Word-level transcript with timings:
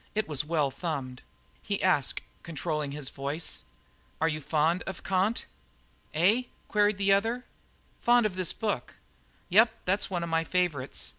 It 0.15 0.27
was 0.27 0.43
well 0.43 0.71
thumbed. 0.71 1.21
He 1.61 1.83
asked, 1.83 2.21
controlling 2.41 2.91
his 2.91 3.09
voice: 3.09 3.61
"Are 4.19 4.27
you 4.27 4.41
fond 4.41 4.81
of 4.87 5.03
Kant?" 5.03 5.45
"Eh?" 6.15 6.45
queried 6.67 6.97
the 6.97 7.11
other. 7.13 7.45
"Fond 8.01 8.25
of 8.25 8.35
this 8.35 8.51
book?" 8.51 8.95
"Yep, 9.49 9.69
that's 9.85 10.09
one 10.09 10.23
of 10.23 10.29
my 10.29 10.43
favourites. 10.43 11.09